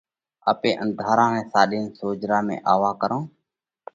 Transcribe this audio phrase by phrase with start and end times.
[0.51, 3.27] آپي انڌارا نئہ ساڏينَ سوجھرا ۾ آوَو ڪرونه۔